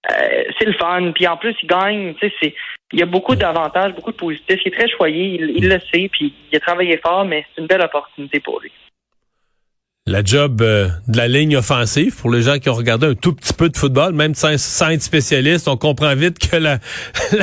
euh, 0.09 0.43
c'est 0.57 0.65
le 0.65 0.73
fun. 0.73 1.11
Puis 1.13 1.27
en 1.27 1.38
plus, 1.38 1.55
il 1.61 1.67
gagne. 1.67 2.13
Tu 2.15 2.31
sais, 2.41 2.55
il 2.91 3.00
y 3.00 3.03
a 3.03 3.05
beaucoup 3.05 3.36
d'avantages, 3.36 3.93
beaucoup 3.93 4.12
de 4.12 4.17
positifs. 4.17 4.62
Il 4.65 4.69
est 4.69 4.77
très 4.77 4.89
choyé, 4.89 5.39
il, 5.39 5.67
le 5.67 5.79
sait, 5.91 6.10
puis 6.12 6.34
il 6.51 6.58
a 6.58 6.60
travaillé 6.60 6.98
fort, 6.98 7.25
mais 7.25 7.46
c'est 7.53 7.62
une 7.62 7.67
belle 7.67 7.81
opportunité 7.81 8.39
pour 8.39 8.60
lui 8.60 8.72
la 10.09 10.23
job 10.23 10.61
euh, 10.61 10.89
de 11.07 11.17
la 11.17 11.27
ligne 11.27 11.55
offensive 11.55 12.15
pour 12.15 12.31
les 12.31 12.41
gens 12.41 12.57
qui 12.57 12.69
ont 12.69 12.73
regardé 12.73 13.05
un 13.05 13.13
tout 13.13 13.33
petit 13.33 13.53
peu 13.53 13.69
de 13.69 13.77
football, 13.77 14.13
même 14.13 14.33
sans, 14.33 14.49
être 14.89 15.03
spécialiste, 15.03 15.67
on 15.67 15.77
comprend 15.77 16.15
vite 16.15 16.39
que 16.39 16.55
la, 16.57 16.79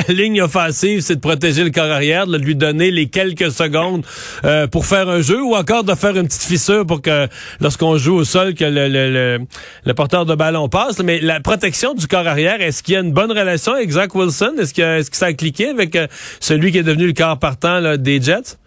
ligne 0.09 0.41
offensive, 0.41 0.99
c'est 0.99 1.15
de 1.15 1.21
protéger 1.21 1.63
le 1.63 1.69
corps 1.69 1.89
arrière, 1.89 2.27
de 2.27 2.37
lui 2.37 2.55
donner 2.55 2.91
les 2.91 3.07
quelques 3.07 3.51
secondes 3.51 4.05
euh, 4.43 4.67
pour 4.67 4.85
faire 4.85 5.07
un 5.07 5.21
jeu 5.21 5.41
ou 5.41 5.55
encore 5.55 5.85
de 5.85 5.95
faire 5.95 6.17
une 6.17 6.27
petite 6.27 6.43
fissure 6.43 6.85
pour 6.85 7.01
que 7.01 7.27
lorsqu'on 7.61 7.97
joue 7.97 8.15
au 8.15 8.25
sol, 8.25 8.53
que 8.53 8.65
le, 8.65 9.39
le, 9.85 9.93
porteur 9.93 10.25
de 10.25 10.35
ballon 10.35 10.67
passe. 10.67 10.99
Mais 10.99 11.19
la 11.21 11.39
protection 11.39 11.93
du 11.93 12.05
corps 12.05 12.27
arrière, 12.27 12.61
est-ce 12.61 12.83
qu'il 12.83 12.95
y 12.95 12.97
a 12.97 12.99
une 12.99 13.13
bonne 13.13 13.31
relation 13.31 13.73
avec 13.73 13.89
Zach 13.89 14.13
Wilson? 14.13 14.55
Est-ce 14.59 14.73
que, 14.73 14.99
est-ce 14.99 15.09
que 15.09 15.17
ça 15.17 15.27
a 15.27 15.33
cliqué 15.33 15.69
avec 15.69 15.95
euh, 15.95 16.07
celui 16.39 16.71
qui 16.73 16.79
est 16.79 16.83
devenu 16.83 17.07
le 17.07 17.13
corps 17.13 17.39
partant 17.39 17.95
des 17.97 18.21
Jets? 18.21 18.57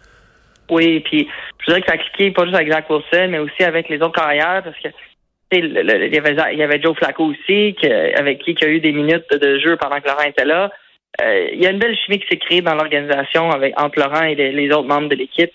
Oui, 0.70 1.00
puis 1.00 1.28
je 1.60 1.66
dirais 1.66 1.80
que 1.80 1.88
ça 1.88 1.94
a 1.94 1.98
cliqué 1.98 2.30
pas 2.30 2.44
juste 2.44 2.54
avec 2.54 2.72
Zach 2.72 2.88
Wilson, 2.88 3.28
mais 3.28 3.38
aussi 3.38 3.62
avec 3.62 3.88
les 3.88 4.00
autres 4.00 4.20
carrières, 4.20 4.62
parce 4.64 4.78
que 4.78 4.88
il 5.52 6.12
y, 6.14 6.62
avait, 6.62 6.76
y 6.76 6.82
Joe 6.82 6.96
Flacco 6.96 7.24
aussi, 7.24 7.74
avec 8.14 8.38
qui 8.42 8.52
il 8.52 8.64
a 8.64 8.68
eu 8.68 8.80
des 8.80 8.92
minutes 8.92 9.28
de 9.32 9.58
jeu 9.58 9.76
pendant 9.76 10.00
que 10.00 10.06
Laurent 10.06 10.22
était 10.22 10.44
là. 10.44 10.70
Euh, 11.20 11.48
il 11.52 11.60
y 11.60 11.66
a 11.66 11.70
une 11.70 11.78
belle 11.80 11.96
chimie 11.96 12.20
qui 12.20 12.28
s'est 12.28 12.36
créée 12.36 12.62
dans 12.62 12.74
l'organisation 12.74 13.50
avec 13.50 13.78
entre 13.80 13.98
Laurent 13.98 14.22
et 14.22 14.36
les, 14.36 14.70
autres 14.70 14.86
membres 14.86 15.08
de 15.08 15.16
l'équipe. 15.16 15.50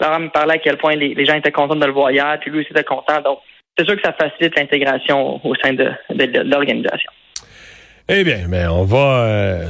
Laurent 0.00 0.20
me 0.20 0.28
parlait 0.28 0.54
à 0.54 0.58
quel 0.58 0.76
point 0.76 0.94
les, 0.94 1.24
gens 1.24 1.34
étaient 1.34 1.50
contents 1.50 1.74
de 1.74 1.84
le 1.84 1.92
voir 1.92 2.12
hier, 2.12 2.38
puis 2.40 2.50
lui 2.50 2.60
aussi 2.60 2.70
était 2.70 2.84
content. 2.84 3.20
Donc, 3.22 3.40
c'est 3.76 3.84
sûr 3.84 3.96
que 3.96 4.02
ça 4.02 4.12
facilite 4.12 4.56
l'intégration 4.56 5.44
au 5.44 5.54
sein 5.56 5.72
de, 5.72 5.90
l'organisation. 6.48 7.10
Eh 8.08 8.22
bien, 8.22 8.46
mais 8.48 8.66
on 8.68 8.84
va 8.84 9.24
euh, 9.24 9.64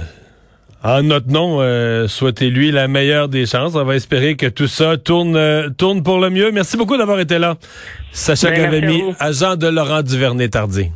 en 0.85 1.03
notre 1.03 1.29
nom, 1.29 1.61
euh, 1.61 2.07
souhaitez-lui 2.07 2.71
la 2.71 2.89
meilleure 2.89 3.29
des 3.29 3.47
chances. 3.47 3.75
On 3.75 3.85
va 3.85 3.97
espérer 3.97 4.37
que 4.37 4.47
tout 4.47 4.67
ça 4.67 4.99
tourne, 4.99 5.35
euh, 5.35 5.71
tourne 5.71 6.03
pour 6.03 6.19
le 6.19 6.29
mieux. 6.29 6.53
Merci 6.53 6.77
beaucoup 6.77 6.99
d'avoir 6.99 7.19
été 7.21 7.39
là. 7.39 7.57
Sacha 8.13 8.51
ben, 8.51 9.15
agent 9.19 9.57
de 9.57 9.67
Laurent 9.67 10.03
Duvernay-Tardy. 10.03 10.91